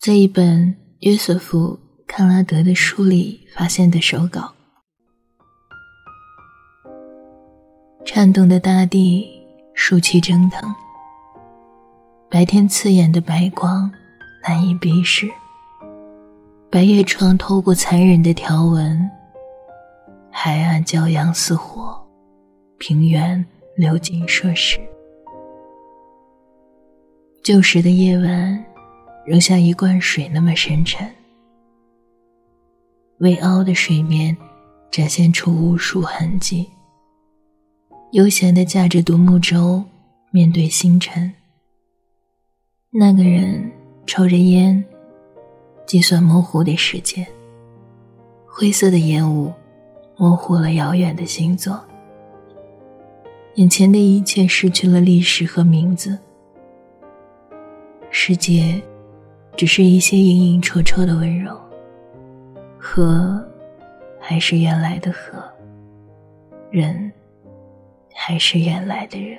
[0.00, 1.74] 在一本约瑟夫·
[2.06, 4.50] 康拉德的书里发现的手稿。
[8.02, 9.28] 颤动的大地，
[9.74, 10.74] 树气蒸腾，
[12.30, 13.92] 白天刺眼的白光
[14.42, 15.28] 难以逼视。
[16.70, 19.06] 白叶窗透过残忍的条纹，
[20.30, 22.02] 海岸骄阳似火，
[22.78, 23.44] 平原
[23.76, 24.80] 流金烁石。
[27.42, 28.64] 旧时的夜晚。
[29.24, 31.08] 仍像一罐水那么深沉，
[33.18, 34.36] 微凹的水面
[34.90, 36.68] 展现出无数痕迹。
[38.12, 39.84] 悠闲的驾着独木舟，
[40.30, 41.32] 面对星辰。
[42.90, 43.70] 那个人
[44.06, 44.82] 抽着烟，
[45.86, 47.24] 计算模糊的时间。
[48.48, 49.52] 灰色的烟雾
[50.16, 51.80] 模糊了遥远的星座，
[53.54, 56.18] 眼前的一切失去了历史和名字。
[58.10, 58.82] 世界。
[59.60, 61.54] 只是一些隐隐绰绰的温柔，
[62.78, 63.46] 河
[64.18, 65.38] 还是原来的河，
[66.70, 67.12] 人
[68.14, 69.38] 还是原来的人。